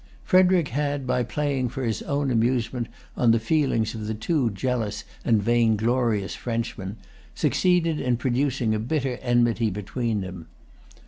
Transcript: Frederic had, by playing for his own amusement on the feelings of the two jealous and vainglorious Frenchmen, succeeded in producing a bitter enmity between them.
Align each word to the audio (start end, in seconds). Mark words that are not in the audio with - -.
Frederic 0.23 0.69
had, 0.69 1.05
by 1.05 1.21
playing 1.21 1.69
for 1.69 1.83
his 1.83 2.01
own 2.01 2.31
amusement 2.31 2.87
on 3.15 3.29
the 3.29 3.39
feelings 3.39 3.93
of 3.93 4.07
the 4.07 4.15
two 4.15 4.49
jealous 4.49 5.03
and 5.23 5.43
vainglorious 5.43 6.33
Frenchmen, 6.33 6.97
succeeded 7.35 7.99
in 7.99 8.17
producing 8.17 8.73
a 8.73 8.79
bitter 8.79 9.19
enmity 9.21 9.69
between 9.69 10.21
them. 10.21 10.47